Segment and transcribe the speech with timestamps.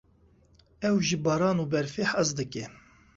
[0.87, 2.65] Ew ji baran û berfê hez dike.